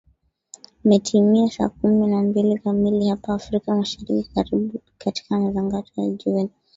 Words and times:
metimia 0.83 1.49
saa 1.49 1.69
kumi 1.69 2.07
na 2.07 2.21
mbili 2.21 2.57
kamili 2.59 3.09
hapa 3.09 3.33
afrika 3.33 3.75
mashariki 3.75 4.29
karibu 4.35 4.81
katika 4.97 5.39
matangazo 5.39 5.91
ya 5.97 6.09
jioni 6.09 6.49